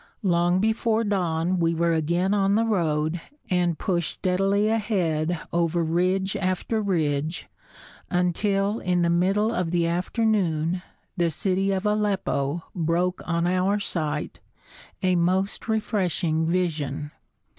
[0.23, 6.35] Long before dawn we were again on the road and pushed steadily ahead over ridge
[6.35, 7.45] after ridge,
[8.09, 10.81] until, in the middle of the afternoon,
[11.17, 14.39] the city of Aleppo broke on our sight,
[15.03, 17.11] a most refreshing vision.